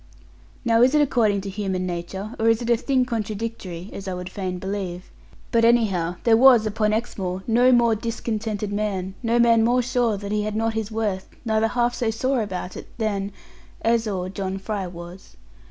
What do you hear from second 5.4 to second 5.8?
But